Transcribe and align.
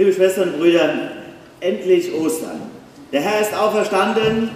Liebe 0.00 0.14
Schwestern 0.14 0.54
und 0.54 0.60
Brüder, 0.60 1.10
endlich 1.60 2.10
Ostern. 2.14 2.58
Der 3.12 3.20
Herr 3.20 3.42
ist 3.42 3.54
auferstanden. 3.54 4.50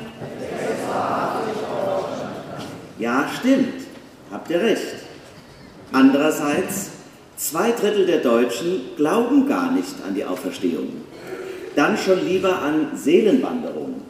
Ja, 2.98 3.28
stimmt. 3.38 3.74
Habt 4.32 4.48
ihr 4.48 4.62
recht. 4.62 4.94
Andererseits, 5.92 6.92
zwei 7.36 7.72
Drittel 7.72 8.06
der 8.06 8.20
Deutschen 8.20 8.96
glauben 8.96 9.46
gar 9.46 9.70
nicht 9.72 9.92
an 10.08 10.14
die 10.14 10.24
Auferstehung. 10.24 10.88
Dann 11.76 11.98
schon 11.98 12.26
lieber 12.26 12.62
an 12.62 12.92
Seelenwanderung. 12.94 14.00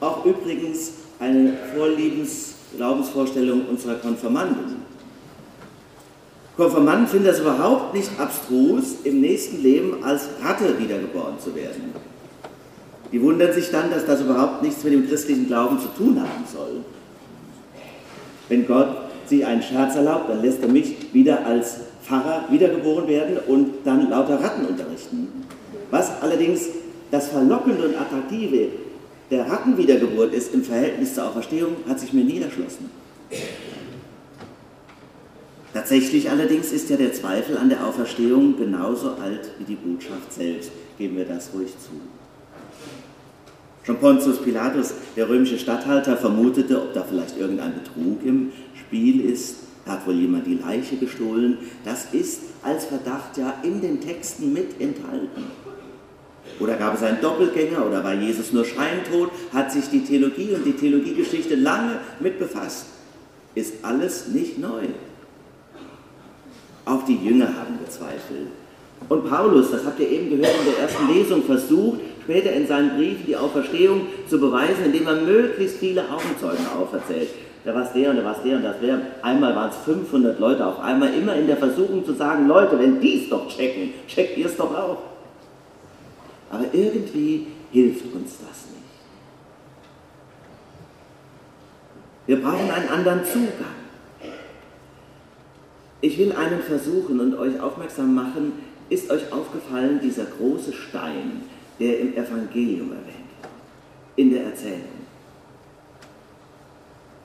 Auch 0.00 0.24
übrigens 0.24 0.90
eine 1.20 1.52
Vorliebens 1.72 2.54
Glaubensvorstellung 2.76 3.66
unserer 3.66 3.94
Konfirmanden. 3.94 4.83
Konfirmanden 6.56 7.08
finden 7.08 7.26
das 7.26 7.40
überhaupt 7.40 7.94
nicht 7.94 8.10
abstrus, 8.18 8.96
im 9.02 9.20
nächsten 9.20 9.62
Leben 9.62 10.04
als 10.04 10.28
Ratte 10.42 10.78
wiedergeboren 10.78 11.38
zu 11.40 11.54
werden. 11.54 11.92
Die 13.10 13.20
wundern 13.20 13.52
sich 13.52 13.70
dann, 13.70 13.90
dass 13.90 14.06
das 14.06 14.20
überhaupt 14.20 14.62
nichts 14.62 14.84
mit 14.84 14.92
dem 14.92 15.08
christlichen 15.08 15.46
Glauben 15.46 15.78
zu 15.80 15.88
tun 15.88 16.20
haben 16.20 16.44
soll. 16.52 16.84
Wenn 18.48 18.66
Gott 18.66 18.88
sich 19.26 19.44
einen 19.44 19.62
Scherz 19.62 19.96
erlaubt, 19.96 20.28
dann 20.28 20.42
lässt 20.42 20.62
er 20.62 20.68
mich 20.68 21.12
wieder 21.12 21.44
als 21.44 21.76
Pfarrer 22.04 22.44
wiedergeboren 22.50 23.08
werden 23.08 23.38
und 23.46 23.70
dann 23.84 24.10
lauter 24.10 24.40
Ratten 24.40 24.66
unterrichten. 24.66 25.28
Was 25.90 26.10
allerdings 26.20 26.68
das 27.10 27.28
Verlockende 27.28 27.88
und 27.88 27.96
Attraktive 27.96 28.68
der 29.30 29.48
Rattenwiedergeburt 29.48 30.34
ist 30.34 30.52
im 30.52 30.62
Verhältnis 30.62 31.14
zur 31.14 31.26
Auferstehung, 31.28 31.76
hat 31.88 31.98
sich 31.98 32.12
mir 32.12 32.24
niederschlossen. 32.24 32.90
Tatsächlich 35.84 36.30
allerdings 36.30 36.72
ist 36.72 36.88
ja 36.88 36.96
der 36.96 37.12
Zweifel 37.12 37.58
an 37.58 37.68
der 37.68 37.86
Auferstehung 37.86 38.56
genauso 38.56 39.10
alt 39.22 39.50
wie 39.58 39.64
die 39.64 39.74
Botschaft 39.74 40.32
selbst. 40.32 40.72
Geben 40.96 41.18
wir 41.18 41.26
das 41.26 41.50
ruhig 41.52 41.72
zu. 41.78 41.90
Schon 43.82 43.98
Pontius 43.98 44.40
Pilatus, 44.40 44.94
der 45.14 45.28
römische 45.28 45.58
Statthalter, 45.58 46.16
vermutete, 46.16 46.80
ob 46.80 46.94
da 46.94 47.02
vielleicht 47.02 47.36
irgendein 47.36 47.74
Betrug 47.74 48.24
im 48.24 48.50
Spiel 48.74 49.30
ist. 49.30 49.56
Da 49.84 49.92
hat 49.92 50.06
wohl 50.06 50.14
jemand 50.14 50.46
die 50.46 50.54
Leiche 50.54 50.96
gestohlen. 50.96 51.58
Das 51.84 52.14
ist 52.14 52.40
als 52.62 52.86
Verdacht 52.86 53.36
ja 53.36 53.52
in 53.62 53.82
den 53.82 54.00
Texten 54.00 54.54
mit 54.54 54.80
enthalten. 54.80 55.44
Oder 56.60 56.76
gab 56.76 56.94
es 56.94 57.02
einen 57.02 57.20
Doppelgänger 57.20 57.86
oder 57.86 58.02
war 58.02 58.14
Jesus 58.14 58.54
nur 58.54 58.64
scheintot? 58.64 59.30
Hat 59.52 59.70
sich 59.70 59.90
die 59.90 60.02
Theologie 60.02 60.54
und 60.54 60.64
die 60.64 60.72
Theologiegeschichte 60.72 61.56
lange 61.56 61.98
mit 62.20 62.38
befasst? 62.38 62.86
Ist 63.54 63.74
alles 63.84 64.28
nicht 64.28 64.56
neu. 64.58 64.84
Auch 66.84 67.04
die 67.04 67.16
Jünger 67.16 67.46
haben 67.46 67.78
gezweifelt. 67.84 68.48
Und 69.08 69.28
Paulus, 69.28 69.70
das 69.70 69.84
habt 69.84 70.00
ihr 70.00 70.08
eben 70.08 70.30
gehört 70.30 70.54
in 70.60 70.72
der 70.72 70.82
ersten 70.82 71.08
Lesung, 71.12 71.42
versucht 71.42 72.00
später 72.22 72.52
in 72.52 72.66
seinen 72.66 72.96
Briefen 72.96 73.24
die 73.26 73.36
Auferstehung 73.36 74.06
zu 74.28 74.40
beweisen, 74.40 74.86
indem 74.86 75.06
er 75.06 75.16
möglichst 75.16 75.76
viele 75.78 76.02
Augenzeugen 76.02 76.66
auferzählt. 76.78 77.28
Da 77.64 77.74
war 77.74 77.82
es 77.82 77.92
der 77.92 78.10
und 78.10 78.16
da 78.16 78.24
war 78.24 78.36
es 78.36 78.42
der 78.42 78.56
und 78.56 78.62
das 78.62 78.80
der. 78.80 79.00
Einmal 79.22 79.54
waren 79.56 79.70
es 79.70 79.76
500 79.84 80.38
Leute 80.38 80.66
auf 80.66 80.80
einmal, 80.80 81.12
immer 81.14 81.34
in 81.34 81.46
der 81.46 81.56
Versuchung 81.56 82.04
zu 82.04 82.12
sagen, 82.12 82.46
Leute, 82.46 82.78
wenn 82.78 83.00
die 83.00 83.24
es 83.24 83.30
doch 83.30 83.48
checken, 83.48 83.94
checkt 84.06 84.36
ihr 84.36 84.46
es 84.46 84.56
doch 84.56 84.74
auch. 84.74 84.98
Aber 86.50 86.64
irgendwie 86.72 87.46
hilft 87.72 88.04
uns 88.14 88.38
das 88.38 88.66
nicht. 88.70 88.84
Wir 92.26 92.42
brauchen 92.42 92.70
einen 92.70 92.88
anderen 92.88 93.24
Zugang. 93.24 93.83
Ich 96.04 96.18
will 96.18 96.32
einen 96.32 96.60
versuchen 96.60 97.18
und 97.18 97.34
euch 97.38 97.58
aufmerksam 97.58 98.14
machen, 98.14 98.52
ist 98.90 99.10
euch 99.10 99.32
aufgefallen 99.32 100.00
dieser 100.02 100.26
große 100.26 100.74
Stein, 100.74 101.40
der 101.80 101.98
im 101.98 102.12
Evangelium 102.12 102.92
erwähnt 102.92 103.30
wird, 103.40 103.50
in 104.16 104.30
der 104.30 104.44
Erzählung? 104.44 105.00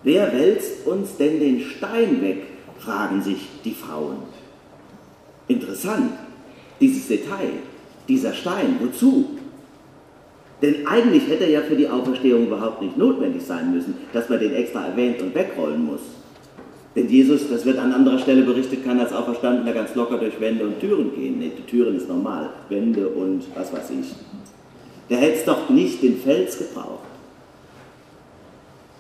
Wer 0.04 0.32
wälzt 0.32 0.88
uns 0.88 1.18
denn 1.18 1.42
den 1.42 1.60
Stein 1.60 2.22
weg, 2.22 2.44
fragen 2.78 3.22
sich 3.22 3.50
die 3.66 3.74
Frauen. 3.74 4.20
Interessant, 5.50 6.14
dieses 6.80 7.06
Detail. 7.10 7.52
Dieser 8.08 8.34
Stein, 8.34 8.78
wozu? 8.80 9.32
Denn 10.62 10.88
eigentlich 10.88 11.28
hätte 11.28 11.44
er 11.44 11.50
ja 11.50 11.62
für 11.64 11.76
die 11.76 11.90
Auferstehung 11.90 12.48
überhaupt 12.48 12.82
nicht 12.82 12.96
notwendig 12.96 13.42
sein 13.46 13.74
müssen, 13.74 13.96
dass 14.14 14.30
man 14.30 14.40
den 14.40 14.54
extra 14.54 14.86
erwähnt 14.88 15.22
und 15.22 15.36
wegrollen 15.36 15.86
muss. 15.86 16.19
Denn 16.96 17.08
Jesus, 17.08 17.50
das 17.50 17.66
wird 17.66 17.78
an 17.78 17.94
anderer 17.94 18.18
Stelle 18.18 18.42
berichtet, 18.42 18.84
kann 18.84 19.00
als 19.00 19.14
Auferstandener 19.14 19.74
ganz 19.74 19.94
locker 19.96 20.18
durch 20.18 20.40
Wände 20.40 20.66
und 20.66 20.80
Türen 20.80 21.14
gehen. 21.14 21.40
Nee, 21.40 21.52
die 21.58 21.70
Türen 21.70 21.96
ist 21.96 22.08
normal, 22.08 22.50
Wände 22.70 23.08
und 23.08 23.44
was 23.56 23.72
weiß 23.72 23.92
ich. 23.92 24.16
Der 25.10 25.18
hätte 25.18 25.40
es 25.40 25.46
doch 25.46 25.70
nicht 25.70 26.02
den 26.02 26.20
Fels 26.20 26.58
gebraucht, 26.58 27.06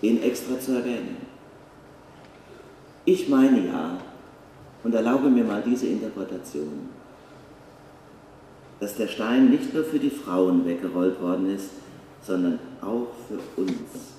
ihn 0.02 0.22
extra 0.22 0.60
zu 0.60 0.74
erwähnen. 0.74 1.18
Ich 3.06 3.28
meine 3.28 3.66
ja, 3.68 3.98
und 4.84 4.94
erlaube 4.94 5.30
mir 5.30 5.44
mal 5.44 5.64
diese 5.66 5.88
Interpretation, 5.88 6.90
dass 8.80 8.96
der 8.96 9.08
Stein 9.08 9.50
nicht 9.50 9.74
nur 9.74 9.84
für 9.84 10.00
die 10.00 10.10
Frauen 10.10 10.66
weggerollt 10.66 11.22
worden 11.22 11.54
ist, 11.54 11.70
sondern 12.26 12.60
auch 12.82 13.08
für 13.28 13.62
uns, 13.62 14.19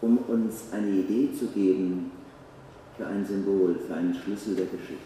um 0.00 0.18
uns 0.28 0.64
eine 0.72 0.88
Idee 0.88 1.28
zu 1.38 1.46
geben 1.46 2.10
für 2.96 3.06
ein 3.06 3.24
Symbol, 3.24 3.76
für 3.86 3.94
einen 3.94 4.14
Schlüssel 4.14 4.56
der 4.56 4.66
Geschichte. 4.66 4.96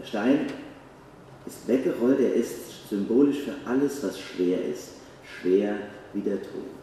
Der 0.00 0.06
Stein 0.06 0.46
ist 1.46 1.68
weggerollt, 1.68 2.20
er 2.20 2.34
ist 2.34 2.88
symbolisch 2.88 3.38
für 3.40 3.54
alles, 3.68 4.02
was 4.02 4.18
schwer 4.18 4.64
ist, 4.64 4.90
schwer 5.40 5.76
wie 6.12 6.20
der 6.20 6.40
Tod. 6.42 6.74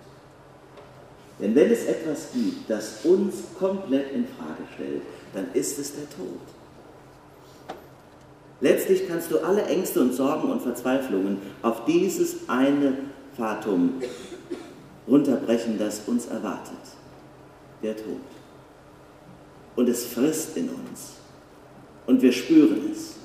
Denn 1.39 1.55
wenn 1.55 1.71
es 1.71 1.85
etwas 1.85 2.31
gibt, 2.33 2.69
das 2.69 3.03
uns 3.03 3.35
komplett 3.57 4.13
in 4.13 4.25
Frage 4.25 4.63
stellt, 4.75 5.01
dann 5.33 5.47
ist 5.53 5.79
es 5.79 5.95
der 5.95 6.09
Tod. 6.09 6.39
Letztlich 8.59 9.07
kannst 9.07 9.31
du 9.31 9.39
alle 9.39 9.63
Ängste 9.63 10.01
und 10.01 10.13
Sorgen 10.13 10.51
und 10.51 10.61
Verzweiflungen 10.61 11.39
auf 11.63 11.85
dieses 11.85 12.47
eine 12.47 12.93
Fatum 13.35 13.93
runterbrechen, 15.07 15.77
das 15.77 16.01
uns 16.07 16.27
erwartet. 16.27 16.77
Der 17.83 17.95
Tod. 17.95 18.21
Und 19.75 19.89
es 19.89 20.05
frisst 20.05 20.55
in 20.57 20.69
uns. 20.69 21.13
Und 22.05 22.21
wir 22.21 22.31
spüren 22.31 22.91
es. 22.91 23.15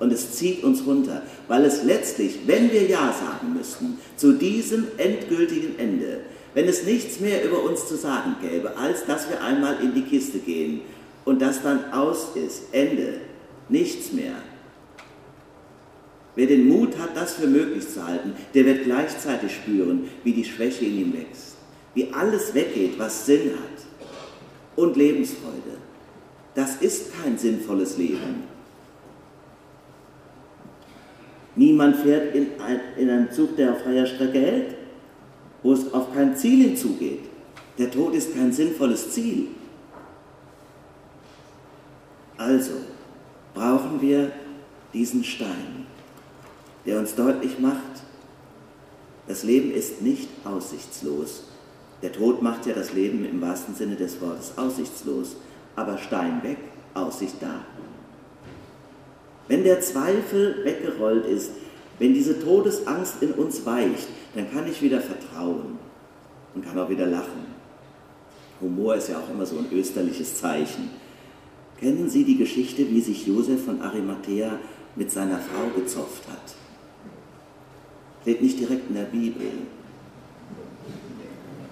Und 0.00 0.12
es 0.12 0.32
zieht 0.32 0.64
uns 0.64 0.84
runter, 0.86 1.22
weil 1.46 1.64
es 1.64 1.84
letztlich, 1.84 2.40
wenn 2.46 2.70
wir 2.72 2.82
Ja 2.88 3.12
sagen 3.12 3.54
müssten, 3.56 3.98
zu 4.16 4.32
diesem 4.32 4.88
endgültigen 4.96 5.78
Ende, 5.78 6.20
wenn 6.52 6.66
es 6.66 6.84
nichts 6.84 7.20
mehr 7.20 7.44
über 7.44 7.62
uns 7.62 7.86
zu 7.86 7.96
sagen 7.96 8.36
gäbe, 8.40 8.76
als 8.76 9.06
dass 9.06 9.28
wir 9.28 9.42
einmal 9.42 9.80
in 9.82 9.94
die 9.94 10.02
Kiste 10.02 10.38
gehen 10.38 10.80
und 11.24 11.40
das 11.40 11.62
dann 11.62 11.92
aus 11.92 12.28
ist, 12.34 12.62
Ende, 12.72 13.20
nichts 13.68 14.12
mehr, 14.12 14.34
Wer 16.36 16.46
den 16.46 16.68
Mut 16.68 16.98
hat, 16.98 17.16
das 17.16 17.34
für 17.34 17.46
möglich 17.46 17.88
zu 17.88 18.04
halten, 18.04 18.34
der 18.54 18.64
wird 18.64 18.84
gleichzeitig 18.84 19.54
spüren, 19.54 20.08
wie 20.24 20.32
die 20.32 20.44
Schwäche 20.44 20.84
in 20.84 20.98
ihm 20.98 21.12
wächst, 21.12 21.56
wie 21.94 22.12
alles 22.12 22.54
weggeht, 22.54 22.98
was 22.98 23.26
Sinn 23.26 23.52
hat 23.52 23.84
und 24.76 24.96
Lebensfreude. 24.96 25.78
Das 26.54 26.76
ist 26.76 27.12
kein 27.14 27.38
sinnvolles 27.38 27.98
Leben. 27.98 28.44
Niemand 31.56 31.96
fährt 31.96 32.34
in, 32.34 32.48
ein, 32.60 32.80
in 32.96 33.10
einem 33.10 33.30
Zug, 33.30 33.56
der 33.56 33.72
auf 33.72 33.82
freier 33.82 34.06
Strecke 34.06 34.40
hält, 34.40 34.74
wo 35.62 35.72
es 35.72 35.92
auf 35.94 36.12
kein 36.12 36.36
Ziel 36.36 36.64
hinzugeht. 36.64 37.20
Der 37.78 37.90
Tod 37.90 38.14
ist 38.14 38.34
kein 38.34 38.52
sinnvolles 38.52 39.12
Ziel. 39.12 39.48
Also 42.36 42.72
brauchen 43.54 44.00
wir 44.00 44.32
diesen 44.92 45.22
Stein 45.22 45.86
der 46.86 46.98
uns 46.98 47.14
deutlich 47.14 47.58
macht, 47.58 48.02
das 49.26 49.42
Leben 49.42 49.72
ist 49.72 50.02
nicht 50.02 50.28
aussichtslos. 50.44 51.44
Der 52.02 52.12
Tod 52.12 52.42
macht 52.42 52.66
ja 52.66 52.74
das 52.74 52.92
Leben 52.92 53.24
im 53.24 53.40
wahrsten 53.40 53.74
Sinne 53.74 53.96
des 53.96 54.20
Wortes 54.20 54.52
aussichtslos, 54.56 55.36
aber 55.76 55.96
Stein 55.96 56.42
weg, 56.42 56.58
Aussicht 56.92 57.36
da. 57.40 57.64
Wenn 59.48 59.64
der 59.64 59.80
Zweifel 59.80 60.64
weggerollt 60.64 61.26
ist, 61.26 61.50
wenn 61.98 62.12
diese 62.12 62.38
Todesangst 62.40 63.22
in 63.22 63.32
uns 63.32 63.64
weicht, 63.64 64.08
dann 64.34 64.50
kann 64.50 64.66
ich 64.66 64.82
wieder 64.82 65.00
vertrauen 65.00 65.78
und 66.54 66.64
kann 66.64 66.78
auch 66.78 66.88
wieder 66.88 67.06
lachen. 67.06 67.54
Humor 68.60 68.96
ist 68.96 69.08
ja 69.08 69.18
auch 69.18 69.30
immer 69.30 69.46
so 69.46 69.58
ein 69.58 69.66
österliches 69.72 70.36
Zeichen. 70.36 70.90
Kennen 71.78 72.08
Sie 72.08 72.24
die 72.24 72.38
Geschichte, 72.38 72.88
wie 72.90 73.00
sich 73.00 73.26
Josef 73.26 73.64
von 73.64 73.80
Arimathea 73.82 74.58
mit 74.96 75.10
seiner 75.10 75.38
Frau 75.38 75.68
gezopft 75.78 76.22
hat? 76.28 76.54
Steht 78.24 78.40
nicht 78.40 78.58
direkt 78.58 78.88
in 78.88 78.94
der 78.94 79.02
Bibel. 79.02 79.46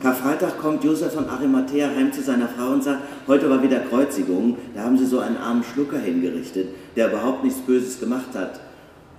Karfreitag 0.03 0.59
kommt 0.59 0.85
Josef 0.85 1.15
von 1.15 1.27
Arimathea 1.27 1.89
heim 1.89 2.13
zu 2.13 2.21
seiner 2.21 2.47
Frau 2.47 2.73
und 2.73 2.85
sagt, 2.85 3.01
heute 3.27 3.49
war 3.49 3.63
wieder 3.63 3.79
Kreuzigung, 3.79 4.59
da 4.75 4.83
haben 4.83 4.99
sie 4.99 5.07
so 5.07 5.21
einen 5.21 5.39
armen 5.39 5.65
Schlucker 5.65 5.99
hingerichtet, 5.99 6.69
der 6.95 7.09
überhaupt 7.09 7.43
nichts 7.43 7.61
Böses 7.61 7.99
gemacht 7.99 8.35
hat. 8.35 8.61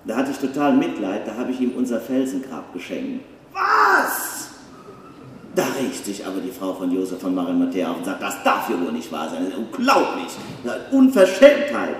Da 0.05 0.15
hatte 0.15 0.29
ich 0.29 0.37
total 0.37 0.75
Mitleid, 0.75 1.25
da 1.25 1.35
habe 1.35 1.49
ich 1.49 1.59
ihm 1.59 1.71
unser 1.75 1.99
Felsengrab 1.99 2.71
geschenkt. 2.71 3.25
Was? 3.51 4.49
Da 5.55 5.63
riecht 5.81 6.05
sich 6.05 6.23
aber 6.27 6.39
die 6.39 6.51
Frau 6.51 6.75
von 6.75 6.91
Josef 6.91 7.19
von 7.19 7.33
Marimathea 7.33 7.89
auf 7.89 7.97
und 7.97 8.05
sagt, 8.05 8.21
das 8.21 8.43
darf 8.43 8.69
ja 8.69 8.79
wohl 8.79 8.91
nicht 8.91 9.11
wahr 9.11 9.27
sein, 9.27 9.39
das 9.45 9.53
ist 9.53 9.57
unglaublich, 9.57 10.27
das 10.63 10.75
ist 10.75 10.91
Unverschämtheit. 10.91 11.95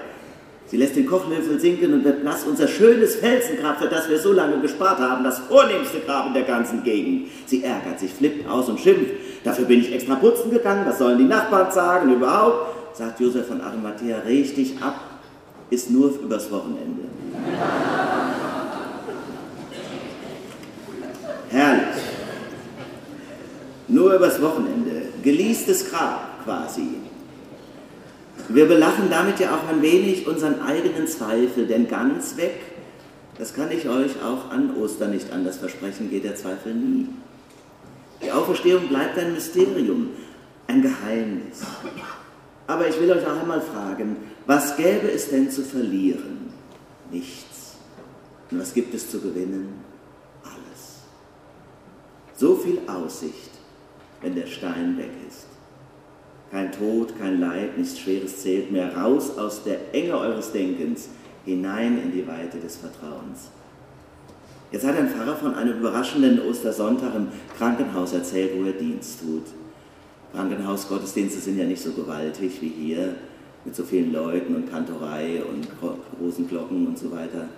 Sie 0.73 0.79
lässt 0.79 0.95
den 0.95 1.05
Kochlöffel 1.05 1.59
sinken 1.59 1.93
und 1.93 2.03
wird 2.03 2.23
nass 2.23 2.45
unser 2.45 2.67
schönes 2.67 3.17
Felsengrab, 3.17 3.77
für 3.79 3.89
das 3.89 4.09
wir 4.09 4.17
so 4.17 4.33
lange 4.33 4.59
gespart 4.59 4.97
haben, 4.97 5.23
das 5.23 5.37
vornehmste 5.37 5.99
Grab 5.99 6.25
in 6.25 6.33
der 6.33 6.45
ganzen 6.45 6.83
Gegend. 6.83 7.27
Sie 7.45 7.63
ärgert 7.63 7.99
sich, 7.99 8.11
flippt 8.11 8.49
aus 8.49 8.69
und 8.69 8.79
schimpft. 8.79 9.11
Dafür 9.43 9.65
bin 9.65 9.81
ich 9.81 9.93
extra 9.93 10.15
putzen 10.15 10.49
gegangen, 10.49 10.83
was 10.87 10.97
sollen 10.97 11.19
die 11.19 11.25
Nachbarn 11.25 11.71
sagen 11.71 12.15
überhaupt? 12.15 12.97
Sagt 12.97 13.19
Josef 13.19 13.49
von 13.49 13.61
Arimathea, 13.61 14.17
richtig 14.25 14.81
ab, 14.81 14.99
ist 15.69 15.91
nur 15.91 16.19
übers 16.19 16.51
Wochenende. 16.51 17.03
Herrlich. 21.49 22.01
Nur 23.89 24.15
übers 24.15 24.41
Wochenende. 24.41 25.03
Geliestes 25.21 25.91
Grab 25.91 26.43
quasi. 26.43 27.12
Wir 28.49 28.67
belachen 28.67 29.09
damit 29.09 29.39
ja 29.39 29.55
auch 29.55 29.69
ein 29.69 29.81
wenig 29.81 30.27
unseren 30.27 30.61
eigenen 30.61 31.07
Zweifel, 31.07 31.65
denn 31.65 31.87
ganz 31.87 32.35
weg, 32.37 32.59
das 33.37 33.53
kann 33.53 33.71
ich 33.71 33.87
euch 33.87 34.21
auch 34.21 34.51
an 34.51 34.75
Ostern 34.75 35.11
nicht 35.11 35.31
anders 35.31 35.57
versprechen, 35.57 36.09
geht 36.09 36.23
der 36.23 36.35
Zweifel 36.35 36.73
nie. 36.73 37.07
Die 38.21 38.31
Auferstehung 38.31 38.87
bleibt 38.89 39.17
ein 39.17 39.33
Mysterium, 39.33 40.09
ein 40.67 40.81
Geheimnis. 40.81 41.61
Aber 42.67 42.87
ich 42.87 42.99
will 42.99 43.11
euch 43.11 43.25
auch 43.25 43.39
einmal 43.39 43.61
fragen, 43.61 44.17
was 44.45 44.77
gäbe 44.77 45.09
es 45.11 45.29
denn 45.29 45.49
zu 45.49 45.63
verlieren? 45.63 46.49
Nichts. 47.11 47.75
Und 48.51 48.59
was 48.59 48.73
gibt 48.73 48.93
es 48.93 49.09
zu 49.09 49.19
gewinnen? 49.19 49.79
Alles. 50.43 50.99
So 52.35 52.55
viel 52.55 52.79
Aussicht, 52.87 53.51
wenn 54.21 54.35
der 54.35 54.47
Stein 54.47 54.97
weg 54.97 55.11
ist. 55.27 55.47
Kein 56.53 56.71
Tod, 56.71 57.17
kein 57.17 57.39
Leid, 57.39 57.79
nichts 57.79 57.99
Schweres 57.99 58.43
zählt 58.43 58.71
mehr. 58.71 58.95
Raus 58.95 59.39
aus 59.39 59.63
der 59.63 59.91
Enge 59.91 60.15
eures 60.15 60.51
Denkens, 60.51 61.09
hinein 61.45 61.99
in 61.99 62.11
die 62.11 62.27
Weite 62.27 62.59
des 62.59 62.75
Vertrauens. 62.75 63.49
Jetzt 64.71 64.85
hat 64.85 64.95
ein 64.95 65.09
Pfarrer 65.09 65.35
von 65.35 65.55
einem 65.55 65.79
überraschenden 65.79 66.39
Ostersonntag 66.47 67.15
im 67.15 67.29
Krankenhaus 67.57 68.13
erzählt, 68.13 68.51
wo 68.55 68.65
er 68.65 68.73
Dienst 68.73 69.21
tut. 69.21 69.45
Krankenhausgottesdienste 70.31 71.39
sind 71.39 71.57
ja 71.57 71.65
nicht 71.65 71.81
so 71.81 71.91
gewaltig 71.93 72.61
wie 72.61 72.69
hier, 72.69 73.15
mit 73.65 73.75
so 73.75 73.83
vielen 73.83 74.13
Leuten 74.13 74.53
und 74.55 74.69
Kantorei 74.69 75.41
und 75.43 75.67
großen 76.19 76.47
Glocken 76.47 76.85
und 76.85 76.99
so 76.99 77.11
weiter. 77.11 77.49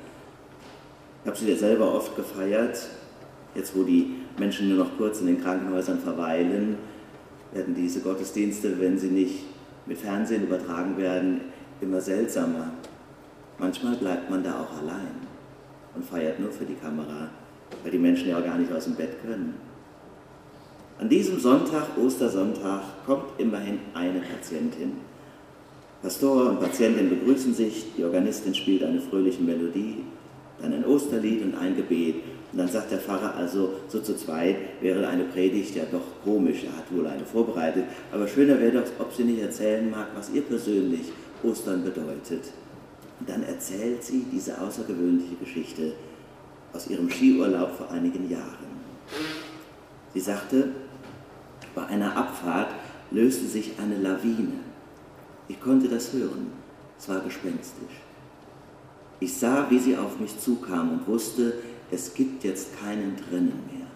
Ich 1.22 1.28
habe 1.28 1.38
sie 1.38 1.50
ja 1.50 1.58
selber 1.58 1.94
oft 1.94 2.16
gefeiert, 2.16 2.80
jetzt 3.56 3.76
wo 3.76 3.84
die 3.84 4.16
Menschen 4.38 4.70
nur 4.70 4.86
noch 4.86 4.98
kurz 4.98 5.20
in 5.20 5.28
den 5.28 5.42
Krankenhäusern 5.42 6.00
verweilen, 6.00 6.78
werden 7.56 7.74
diese 7.74 8.02
Gottesdienste, 8.02 8.80
wenn 8.80 9.00
sie 9.00 9.08
nicht 9.08 9.46
mit 9.86 9.98
Fernsehen 9.98 10.44
übertragen 10.44 10.98
werden, 10.98 11.42
immer 11.82 12.02
seltsamer. 12.02 12.72
Manchmal 13.58 13.96
bleibt 13.96 14.30
man 14.30 14.44
da 14.44 14.62
auch 14.62 14.82
allein 14.82 15.16
und 15.96 16.04
feiert 16.04 16.40
nur 16.40 16.52
für 16.52 16.66
die 16.66 16.76
Kamera, 16.76 17.30
weil 17.82 17.92
die 17.92 17.98
Menschen 17.98 18.28
ja 18.28 18.40
auch 18.40 18.44
gar 18.44 18.58
nicht 18.58 18.72
aus 18.72 18.84
dem 18.84 18.96
Bett 18.96 19.22
können. 19.22 19.54
An 21.00 21.10
diesem 21.10 21.40
Sonntag, 21.40 21.98
Ostersonntag, 21.98 22.82
kommt 23.06 23.40
immerhin 23.40 23.80
eine 23.94 24.20
Patientin. 24.20 24.94
Pastor 26.02 26.50
und 26.50 26.60
Patientin 26.60 27.10
begrüßen 27.10 27.54
sich, 27.54 27.86
die 27.98 28.04
Organistin 28.04 28.54
spielt 28.54 28.84
eine 28.84 29.02
fröhliche 29.02 29.42
Melodie, 29.42 30.04
dann 30.62 30.74
ein 30.74 30.86
Osterlied 30.86 31.44
und 31.44 31.56
ein 31.56 31.76
Gebet 31.76 32.16
und 32.56 32.60
dann 32.60 32.70
sagt 32.70 32.90
der 32.90 33.00
Pfarrer 33.00 33.36
also, 33.36 33.74
so 33.90 34.00
zu 34.00 34.16
zweit 34.16 34.56
wäre 34.80 35.06
eine 35.06 35.26
Predigt 35.26 35.76
ja 35.76 35.84
doch 35.92 36.24
komisch, 36.24 36.64
er 36.64 36.78
hat 36.78 36.90
wohl 36.90 37.06
eine 37.06 37.26
vorbereitet, 37.26 37.84
aber 38.14 38.26
schöner 38.30 38.58
wäre 38.62 38.80
doch, 38.80 38.90
ob 38.98 39.12
sie 39.12 39.26
nicht 39.26 39.42
erzählen 39.42 39.92
mag, 39.92 40.08
was 40.16 40.30
ihr 40.30 40.42
persönlich 40.42 41.12
Ostern 41.44 41.84
bedeutet. 41.84 42.44
Und 43.20 43.28
dann 43.28 43.44
erzählt 43.44 44.02
sie 44.02 44.26
diese 44.32 44.62
außergewöhnliche 44.62 45.36
Geschichte 45.36 45.92
aus 46.72 46.88
ihrem 46.88 47.10
Skiurlaub 47.10 47.76
vor 47.76 47.92
einigen 47.92 48.30
Jahren. 48.30 48.72
Sie 50.14 50.22
sagte, 50.22 50.70
bei 51.76 51.86
einer 51.88 52.16
Abfahrt 52.16 52.70
löste 53.12 53.48
sich 53.48 53.74
eine 53.84 53.98
Lawine. 53.98 54.62
Ich 55.50 55.60
konnte 55.60 55.90
das 55.90 56.14
hören. 56.14 56.54
Es 56.98 57.10
war 57.10 57.20
gespenstisch. 57.20 58.00
Ich 59.20 59.34
sah, 59.34 59.70
wie 59.70 59.80
sie 59.80 59.98
auf 59.98 60.22
mich 60.22 60.40
zukam 60.40 60.94
und 60.94 61.08
wusste, 61.08 61.56
es 61.92 62.14
gibt 62.14 62.44
jetzt 62.44 62.80
keinen 62.80 63.16
drinnen 63.30 63.64
mehr. 63.72 63.88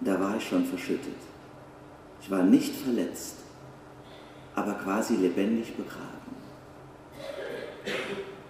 Da 0.00 0.20
war 0.20 0.36
ich 0.36 0.46
schon 0.46 0.64
verschüttet. 0.64 1.16
Ich 2.20 2.30
war 2.30 2.42
nicht 2.42 2.74
verletzt, 2.74 3.36
aber 4.54 4.74
quasi 4.74 5.16
lebendig 5.16 5.74
begraben. 5.76 6.18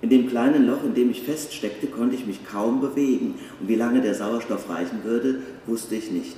In 0.00 0.10
dem 0.10 0.28
kleinen 0.28 0.66
Loch, 0.66 0.84
in 0.84 0.94
dem 0.94 1.10
ich 1.10 1.22
feststeckte, 1.22 1.88
konnte 1.88 2.14
ich 2.14 2.26
mich 2.26 2.46
kaum 2.46 2.80
bewegen. 2.80 3.34
Und 3.60 3.68
wie 3.68 3.74
lange 3.74 4.00
der 4.00 4.14
Sauerstoff 4.14 4.68
reichen 4.68 5.02
würde, 5.02 5.42
wusste 5.66 5.96
ich 5.96 6.10
nicht. 6.10 6.36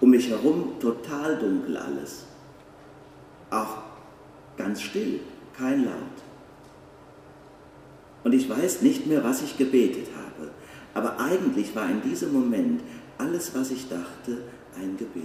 Um 0.00 0.10
mich 0.10 0.28
herum 0.28 0.74
total 0.80 1.38
dunkel 1.38 1.76
alles. 1.76 2.26
Auch 3.50 3.78
ganz 4.56 4.82
still, 4.82 5.20
kein 5.56 5.84
Laut. 5.84 6.23
Und 8.34 8.40
ich 8.40 8.50
weiß 8.50 8.82
nicht 8.82 9.06
mehr, 9.06 9.22
was 9.22 9.42
ich 9.42 9.56
gebetet 9.56 10.08
habe. 10.16 10.50
Aber 10.92 11.20
eigentlich 11.20 11.76
war 11.76 11.88
in 11.88 12.02
diesem 12.02 12.32
Moment 12.32 12.80
alles, 13.16 13.52
was 13.54 13.70
ich 13.70 13.88
dachte, 13.88 14.42
ein 14.76 14.96
Gebet. 14.96 15.22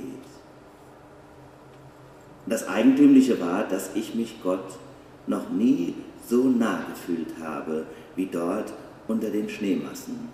Das 2.45 2.67
Eigentümliche 2.67 3.41
war, 3.41 3.63
dass 3.63 3.95
ich 3.95 4.13
mich 4.13 4.43
Gott 4.43 4.77
noch 5.25 5.49
nie 5.49 5.95
so 6.27 6.43
nah 6.43 6.83
gefühlt 6.87 7.33
habe 7.41 7.87
wie 8.15 8.27
dort 8.27 8.73
unter 9.07 9.31
den 9.31 9.49
Schneemassen. 9.49 10.29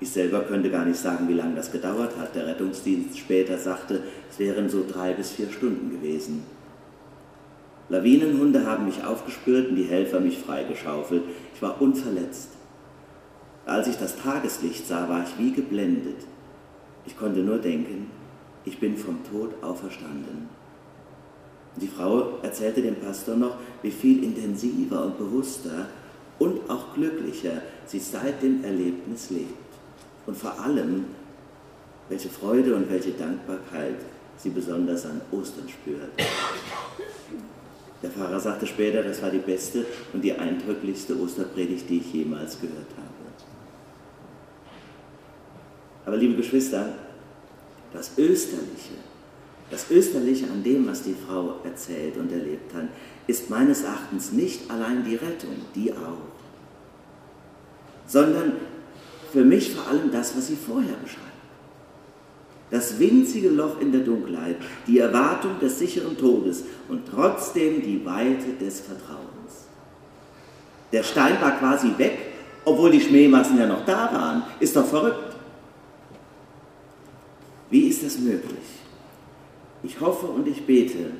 Ich 0.00 0.10
selber 0.10 0.40
könnte 0.40 0.72
gar 0.72 0.84
nicht 0.84 0.98
sagen, 0.98 1.28
wie 1.28 1.34
lange 1.34 1.54
das 1.54 1.70
gedauert 1.70 2.18
hat. 2.18 2.34
Der 2.34 2.48
Rettungsdienst 2.48 3.16
später 3.16 3.58
sagte, 3.58 4.02
es 4.28 4.40
wären 4.40 4.68
so 4.68 4.84
drei 4.90 5.12
bis 5.12 5.30
vier 5.30 5.52
Stunden 5.52 5.88
gewesen. 5.88 6.42
Lawinenhunde 7.88 8.66
haben 8.66 8.86
mich 8.86 9.04
aufgespürt 9.04 9.68
und 9.68 9.76
die 9.76 9.84
Helfer 9.84 10.20
mich 10.20 10.38
freigeschaufelt. 10.38 11.22
Ich 11.54 11.60
war 11.60 11.80
unverletzt. 11.80 12.50
Als 13.66 13.88
ich 13.88 13.96
das 13.96 14.16
Tageslicht 14.16 14.86
sah, 14.86 15.08
war 15.08 15.24
ich 15.24 15.38
wie 15.38 15.52
geblendet. 15.52 16.26
Ich 17.06 17.16
konnte 17.16 17.40
nur 17.40 17.58
denken, 17.58 18.10
ich 18.64 18.78
bin 18.78 18.96
vom 18.96 19.18
Tod 19.30 19.62
auferstanden. 19.62 20.48
Die 21.76 21.88
Frau 21.88 22.38
erzählte 22.42 22.82
dem 22.82 22.96
Pastor 22.96 23.36
noch, 23.36 23.56
wie 23.82 23.90
viel 23.90 24.22
intensiver 24.22 25.04
und 25.04 25.18
bewusster 25.18 25.88
und 26.38 26.70
auch 26.70 26.94
glücklicher 26.94 27.62
sie 27.86 27.98
seit 27.98 28.42
dem 28.42 28.64
Erlebnis 28.64 29.30
lebt. 29.30 29.52
Und 30.26 30.36
vor 30.36 30.58
allem, 30.60 31.04
welche 32.08 32.28
Freude 32.28 32.74
und 32.76 32.90
welche 32.90 33.12
Dankbarkeit 33.12 33.96
sie 34.36 34.50
besonders 34.50 35.04
an 35.04 35.20
Ostern 35.32 35.68
spürt. 35.68 36.10
Der 38.04 38.10
Pfarrer 38.10 38.38
sagte 38.38 38.66
später, 38.66 39.02
das 39.02 39.22
war 39.22 39.30
die 39.30 39.38
beste 39.38 39.86
und 40.12 40.22
die 40.22 40.34
eindrücklichste 40.34 41.18
Osterpredigt, 41.18 41.88
die 41.88 42.00
ich 42.00 42.12
jemals 42.12 42.60
gehört 42.60 42.90
habe. 42.98 43.14
Aber 46.04 46.18
liebe 46.18 46.34
Geschwister, 46.34 46.92
das 47.94 48.10
Österliche, 48.18 48.92
das 49.70 49.90
Österliche 49.90 50.50
an 50.50 50.62
dem, 50.62 50.86
was 50.86 51.02
die 51.02 51.14
Frau 51.14 51.60
erzählt 51.64 52.18
und 52.18 52.30
erlebt 52.30 52.74
hat, 52.74 52.88
ist 53.26 53.48
meines 53.48 53.84
Erachtens 53.84 54.32
nicht 54.32 54.70
allein 54.70 55.02
die 55.02 55.16
Rettung, 55.16 55.56
die 55.74 55.90
auch, 55.90 56.28
sondern 58.06 58.52
für 59.32 59.44
mich 59.44 59.72
vor 59.72 59.88
allem 59.88 60.12
das, 60.12 60.36
was 60.36 60.48
sie 60.48 60.56
vorher 60.56 60.96
beschreibt. 61.02 61.33
Das 62.70 62.98
winzige 62.98 63.50
Loch 63.50 63.80
in 63.80 63.92
der 63.92 64.00
Dunkelheit, 64.00 64.56
die 64.86 64.98
Erwartung 64.98 65.60
des 65.60 65.78
sicheren 65.78 66.16
Todes 66.16 66.64
und 66.88 67.02
trotzdem 67.08 67.82
die 67.82 68.04
Weite 68.04 68.52
des 68.60 68.80
Vertrauens. 68.80 69.66
Der 70.92 71.02
Stein 71.02 71.40
war 71.40 71.52
quasi 71.58 71.92
weg, 71.98 72.18
obwohl 72.64 72.90
die 72.90 73.00
Schmähmassen 73.00 73.58
ja 73.58 73.66
noch 73.66 73.84
da 73.84 74.12
waren. 74.12 74.42
Ist 74.60 74.76
doch 74.76 74.86
verrückt. 74.86 75.36
Wie 77.70 77.88
ist 77.88 78.04
das 78.04 78.18
möglich? 78.18 78.80
Ich 79.82 80.00
hoffe 80.00 80.26
und 80.26 80.46
ich 80.48 80.64
bete, 80.64 81.10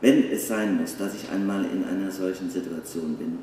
wenn 0.00 0.30
es 0.30 0.48
sein 0.48 0.78
muss, 0.78 0.96
dass 0.96 1.14
ich 1.14 1.30
einmal 1.30 1.64
in 1.64 1.84
einer 1.84 2.10
solchen 2.10 2.50
Situation 2.50 3.16
bin, 3.16 3.38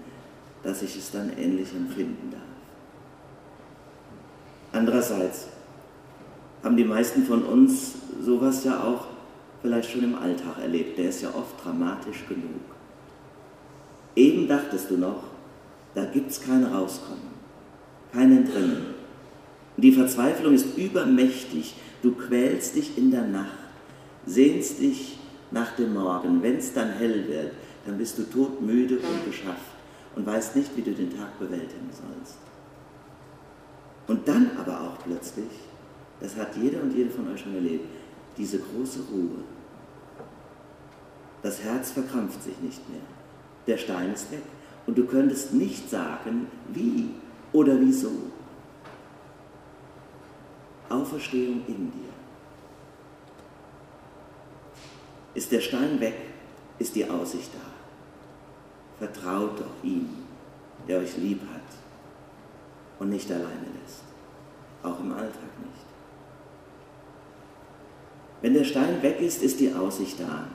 dass 0.61 0.81
ich 0.81 0.95
es 0.95 1.11
dann 1.11 1.31
ähnlich 1.37 1.73
empfinden 1.73 2.29
darf. 2.31 2.41
Andererseits 4.71 5.47
haben 6.63 6.77
die 6.77 6.85
meisten 6.85 7.23
von 7.23 7.43
uns 7.43 7.93
sowas 8.21 8.63
ja 8.63 8.83
auch 8.83 9.07
vielleicht 9.61 9.91
schon 9.91 10.03
im 10.03 10.15
Alltag 10.15 10.59
erlebt. 10.61 10.97
Der 10.97 11.09
ist 11.09 11.21
ja 11.21 11.29
oft 11.29 11.63
dramatisch 11.63 12.25
genug. 12.27 12.61
Eben 14.15 14.47
dachtest 14.47 14.89
du 14.91 14.97
noch, 14.97 15.23
Da 15.95 16.05
gibt 16.05 16.31
es 16.31 16.41
kein 16.41 16.63
Rauskommen, 16.63 17.29
kein 18.11 18.35
Entrinnen. 18.35 18.95
Die 19.77 19.91
Verzweiflung 19.91 20.53
ist 20.53 20.77
übermächtig. 20.77 21.75
Du 22.01 22.13
quälst 22.13 22.75
dich 22.75 22.97
in 22.97 23.11
der 23.11 23.25
Nacht, 23.25 23.57
sehnst 24.25 24.79
dich 24.79 25.19
nach 25.51 25.75
dem 25.75 25.93
Morgen. 25.93 26.41
Wenn 26.41 26.57
es 26.57 26.73
dann 26.73 26.89
hell 26.93 27.27
wird, 27.27 27.51
dann 27.85 27.97
bist 27.97 28.17
du 28.17 28.23
todmüde 28.23 28.97
und 28.97 29.25
geschafft 29.25 29.59
und 30.15 30.25
weißt 30.25 30.55
nicht, 30.55 30.75
wie 30.75 30.81
du 30.81 30.91
den 30.91 31.15
Tag 31.15 31.37
bewältigen 31.39 31.89
sollst. 31.91 32.37
Und 34.07 34.27
dann 34.27 34.51
aber 34.59 34.81
auch 34.81 35.03
plötzlich, 35.03 35.49
das 36.19 36.35
hat 36.35 36.55
jeder 36.55 36.81
und 36.81 36.95
jede 36.95 37.09
von 37.09 37.31
euch 37.31 37.41
schon 37.41 37.55
erlebt, 37.55 37.85
diese 38.37 38.59
große 38.59 38.99
Ruhe. 39.11 39.43
Das 41.41 41.61
Herz 41.61 41.91
verkrampft 41.91 42.41
sich 42.41 42.57
nicht 42.59 42.89
mehr. 42.89 43.01
Der 43.67 43.77
Stein 43.77 44.13
ist 44.13 44.31
weg. 44.31 44.43
Und 44.85 44.97
du 44.97 45.05
könntest 45.05 45.53
nicht 45.53 45.89
sagen, 45.89 46.47
wie 46.69 47.09
oder 47.51 47.79
wieso. 47.79 48.11
Auferstehung 50.89 51.63
in 51.67 51.91
dir. 51.91 52.09
Ist 55.33 55.51
der 55.51 55.61
Stein 55.61 55.99
weg, 55.99 56.15
ist 56.79 56.95
die 56.95 57.09
Aussicht 57.09 57.49
da. 57.53 59.05
Vertraut 59.05 59.59
doch 59.59 59.83
ihm, 59.83 60.09
der 60.87 60.99
euch 60.99 61.17
lieb 61.17 61.41
hat 61.53 61.61
und 62.99 63.09
nicht 63.09 63.31
alleine 63.31 63.67
lässt. 63.81 64.03
Auch 64.83 64.99
im 64.99 65.11
Alltag 65.11 65.59
nicht. 65.59 65.92
Wenn 68.43 68.53
der 68.53 68.65
Stein 68.65 69.01
weg 69.01 69.21
ist, 69.21 69.41
ist 69.41 69.61
die 69.61 69.73
Aussicht 69.73 70.19
da. 70.19 70.47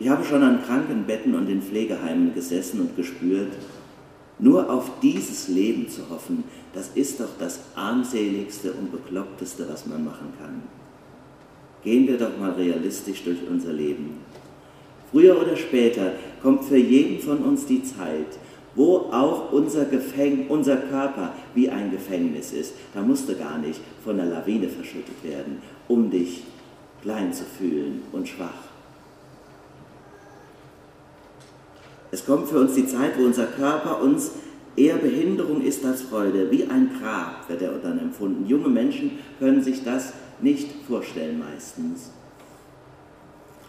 Ich 0.00 0.08
habe 0.08 0.24
schon 0.24 0.42
an 0.42 0.64
Krankenbetten 0.66 1.36
und 1.36 1.48
in 1.48 1.62
Pflegeheimen 1.62 2.34
gesessen 2.34 2.80
und 2.80 2.96
gespürt, 2.96 3.52
nur 4.40 4.68
auf 4.68 4.90
dieses 5.00 5.46
Leben 5.46 5.88
zu 5.88 6.10
hoffen, 6.10 6.42
das 6.74 6.90
ist 6.96 7.20
doch 7.20 7.28
das 7.38 7.60
armseligste 7.76 8.72
und 8.72 8.90
bekloppteste, 8.90 9.68
was 9.68 9.86
man 9.86 10.04
machen 10.04 10.32
kann. 10.40 10.62
Gehen 11.84 12.08
wir 12.08 12.18
doch 12.18 12.36
mal 12.40 12.50
realistisch 12.50 13.22
durch 13.22 13.38
unser 13.48 13.72
Leben. 13.72 14.18
Früher 15.12 15.40
oder 15.40 15.56
später 15.56 16.14
kommt 16.42 16.64
für 16.64 16.76
jeden 16.76 17.20
von 17.20 17.38
uns 17.38 17.66
die 17.66 17.84
Zeit, 17.84 18.36
wo 18.74 18.96
auch 19.12 19.52
unser, 19.52 19.84
Gefäng 19.84 20.48
unser 20.48 20.76
Körper 20.76 21.34
wie 21.54 21.68
ein 21.70 21.92
Gefängnis 21.92 22.52
ist. 22.52 22.74
Da 22.94 23.00
musst 23.00 23.28
du 23.28 23.36
gar 23.36 23.58
nicht 23.58 23.80
von 24.02 24.16
der 24.16 24.26
Lawine 24.26 24.68
verschüttet 24.68 25.22
werden, 25.22 25.58
um 25.86 26.10
dich 26.10 26.42
klein 27.02 27.32
zu 27.32 27.44
fühlen 27.44 28.02
und 28.12 28.28
schwach. 28.28 28.70
Es 32.10 32.24
kommt 32.26 32.48
für 32.48 32.60
uns 32.60 32.74
die 32.74 32.86
Zeit, 32.86 33.18
wo 33.18 33.24
unser 33.24 33.46
Körper 33.46 34.02
uns 34.02 34.32
eher 34.76 34.96
Behinderung 34.96 35.62
ist 35.62 35.84
als 35.84 36.02
Freude. 36.02 36.50
Wie 36.50 36.64
ein 36.64 36.90
Grab 37.00 37.48
wird 37.48 37.62
er 37.62 37.72
dann 37.78 37.98
empfunden. 37.98 38.46
Junge 38.46 38.68
Menschen 38.68 39.18
können 39.38 39.62
sich 39.62 39.82
das 39.82 40.12
nicht 40.40 40.68
vorstellen 40.86 41.38
meistens. 41.38 42.10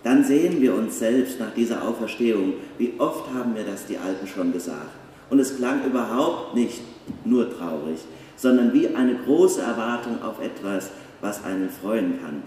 Dann 0.04 0.24
sehen 0.26 0.62
wir 0.62 0.76
uns 0.76 1.00
selbst 1.00 1.40
nach 1.40 1.54
dieser 1.54 1.88
Auferstehung. 1.88 2.56
Wie 2.78 2.94
oft 2.98 3.34
haben 3.34 3.56
wir 3.56 3.64
das 3.64 3.86
die 3.86 3.98
Alten 3.98 4.28
schon 4.28 4.52
gesagt? 4.52 4.92
Und 5.30 5.40
es 5.40 5.56
klang 5.56 5.86
überhaupt 5.86 6.56
nicht 6.56 6.82
nur 7.24 7.50
traurig, 7.58 8.00
sondern 8.36 8.74
wie 8.74 8.90
eine 8.90 9.16
große 9.16 9.62
Erwartung 9.62 10.22
auf 10.22 10.42
etwas, 10.42 10.90
was 11.22 11.44
einen 11.46 11.70
freuen 11.70 12.20
kann. 12.22 12.44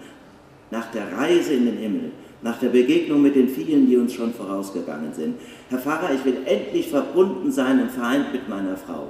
Nach 0.71 0.91
der 0.91 1.17
Reise 1.17 1.53
in 1.53 1.65
den 1.65 1.77
Himmel, 1.77 2.11
nach 2.41 2.59
der 2.59 2.69
Begegnung 2.69 3.21
mit 3.21 3.35
den 3.35 3.49
vielen, 3.49 3.87
die 3.87 3.97
uns 3.97 4.13
schon 4.13 4.33
vorausgegangen 4.33 5.13
sind. 5.13 5.35
Herr 5.69 5.79
Pfarrer, 5.79 6.13
ich 6.13 6.23
will 6.23 6.37
endlich 6.45 6.89
verbunden 6.89 7.51
sein 7.51 7.81
und 7.81 7.91
vereint 7.91 8.31
mit 8.31 8.47
meiner 8.47 8.77
Frau 8.77 9.09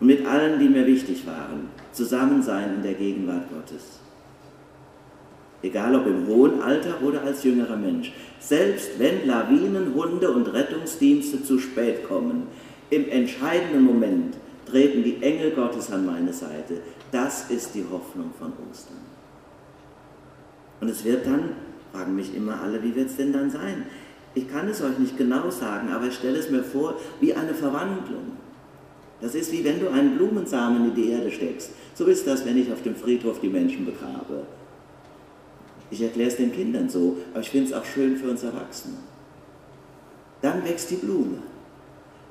und 0.00 0.06
mit 0.06 0.26
allen, 0.26 0.58
die 0.58 0.68
mir 0.68 0.86
wichtig 0.86 1.26
waren, 1.26 1.68
zusammen 1.92 2.42
sein 2.42 2.74
in 2.76 2.82
der 2.82 2.94
Gegenwart 2.94 3.48
Gottes. 3.50 4.00
Egal 5.62 5.94
ob 5.94 6.06
im 6.06 6.26
hohen 6.26 6.60
Alter 6.60 7.00
oder 7.02 7.22
als 7.22 7.44
jüngerer 7.44 7.76
Mensch. 7.76 8.12
Selbst 8.40 8.98
wenn 8.98 9.28
Lawinen, 9.28 9.94
Hunde 9.94 10.32
und 10.32 10.52
Rettungsdienste 10.52 11.44
zu 11.44 11.60
spät 11.60 12.08
kommen, 12.08 12.48
im 12.90 13.08
entscheidenden 13.08 13.84
Moment 13.84 14.34
treten 14.66 15.04
die 15.04 15.22
Engel 15.22 15.52
Gottes 15.52 15.92
an 15.92 16.04
meine 16.04 16.32
Seite. 16.32 16.80
Das 17.12 17.48
ist 17.50 17.74
die 17.74 17.84
Hoffnung 17.88 18.32
von 18.38 18.52
Ostern. 18.70 19.11
Und 20.82 20.88
es 20.88 21.04
wird 21.04 21.24
dann 21.24 21.50
Fragen 21.92 22.16
mich 22.16 22.34
immer 22.34 22.60
alle, 22.60 22.82
wie 22.82 22.94
wird 22.94 23.08
es 23.08 23.16
denn 23.16 23.32
dann 23.32 23.50
sein? 23.50 23.84
Ich 24.34 24.50
kann 24.50 24.66
es 24.68 24.82
euch 24.82 24.98
nicht 24.98 25.16
genau 25.18 25.50
sagen, 25.50 25.92
aber 25.92 26.06
ich 26.06 26.14
stelle 26.14 26.38
es 26.38 26.50
mir 26.50 26.64
vor 26.64 26.96
wie 27.20 27.34
eine 27.34 27.54
Verwandlung. 27.54 28.32
Das 29.20 29.34
ist 29.34 29.52
wie 29.52 29.64
wenn 29.64 29.78
du 29.78 29.90
einen 29.90 30.16
Blumensamen 30.16 30.86
in 30.86 30.94
die 30.94 31.10
Erde 31.10 31.30
steckst. 31.30 31.70
So 31.94 32.06
ist 32.06 32.26
das, 32.26 32.44
wenn 32.44 32.56
ich 32.56 32.72
auf 32.72 32.82
dem 32.82 32.96
Friedhof 32.96 33.40
die 33.40 33.48
Menschen 33.48 33.84
begrabe. 33.84 34.46
Ich 35.90 36.02
erkläre 36.02 36.30
es 36.30 36.36
den 36.36 36.50
Kindern 36.50 36.88
so, 36.88 37.18
aber 37.32 37.42
ich 37.42 37.50
finde 37.50 37.68
es 37.68 37.72
auch 37.74 37.84
schön 37.84 38.16
für 38.16 38.30
uns 38.30 38.42
Erwachsene. 38.42 38.96
Dann 40.40 40.64
wächst 40.64 40.90
die 40.90 40.96
Blume. 40.96 41.38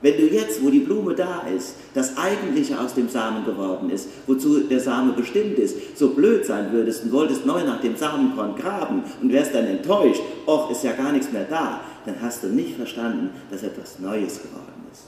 Wenn 0.02 0.18
du 0.18 0.28
jetzt, 0.28 0.64
wo 0.64 0.70
die 0.72 0.80
Blume 0.80 1.14
da 1.14 1.42
ist, 1.56 1.76
das 1.94 2.18
Eigentliche 2.18 2.80
aus 2.80 2.96
dem 2.96 3.08
Samen 3.08 3.46
geworden 3.46 3.92
ist, 3.92 4.10
wozu 4.26 4.62
der 4.62 4.80
Same 4.80 5.14
bestimmt 5.14 5.60
ist, 5.60 5.98
so 5.98 6.10
blöd 6.10 6.44
sein 6.44 6.72
würdest 6.72 7.04
und 7.04 7.12
wolltest 7.12 7.46
neu 7.46 7.64
nach 7.64 7.82
dem 7.82 7.96
Samenkorn 7.96 8.56
graben 8.56 9.04
und 9.22 9.32
wärst 9.32 9.54
dann 9.54 9.66
enttäuscht, 9.66 10.22
och, 10.48 10.72
ist 10.72 10.84
ja 10.84 10.94
gar 10.94 11.12
nichts 11.12 11.32
mehr 11.32 11.46
da, 11.48 11.82
dann 12.06 12.16
hast 12.20 12.44
du 12.44 12.48
nicht 12.48 12.76
verstanden, 12.76 13.30
dass 13.52 13.62
etwas 13.62 14.00
Neues 14.00 14.42
geworden 14.42 14.86
ist. 14.92 15.04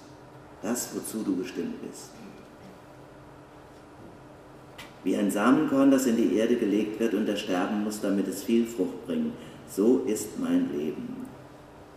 Das, 0.62 0.90
wozu 0.94 1.24
du 1.24 1.38
bestimmt 1.38 1.82
bist. 1.82 2.12
Wie 5.04 5.18
ein 5.18 5.32
Samenkorn, 5.32 5.90
das 5.90 6.06
in 6.06 6.18
die 6.18 6.36
Erde 6.38 6.56
gelegt 6.56 7.00
wird 7.00 7.16
und 7.16 7.28
ersterben 7.28 7.84
muss, 7.84 8.00
damit 8.00 8.28
es 8.28 8.44
viel 8.44 8.66
Frucht 8.66 9.06
bringt, 9.08 9.34
so 9.68 10.04
ist 10.06 10.40
mein 10.40 10.70
Leben. 10.72 11.26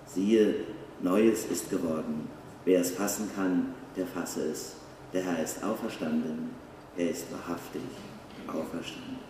Siehe, 0.07 0.55
Neues 1.03 1.45
ist 1.53 1.69
geworden. 1.69 2.27
Wer 2.67 2.81
es 2.81 2.91
fassen 2.91 3.31
kann, 3.33 3.75
der 3.97 4.09
fasse 4.09 4.51
es. 4.51 4.75
Der 5.13 5.23
Herr 5.23 5.41
ist 5.41 5.63
auferstanden, 5.63 6.51
er 6.97 7.11
ist 7.11 7.31
wahrhaftig 7.31 7.83
auferstanden. 8.49 9.21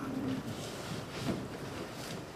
Amen. 0.00 0.41